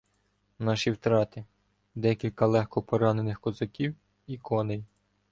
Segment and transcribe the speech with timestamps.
[0.59, 1.45] Наші втрати—
[1.95, 3.95] декілька легко поранених козаків
[4.27, 4.83] і коней.